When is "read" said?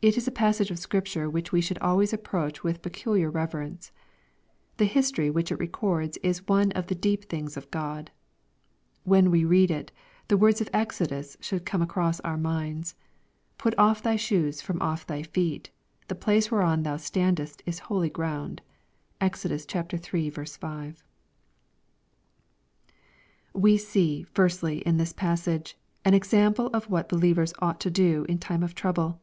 9.44-9.72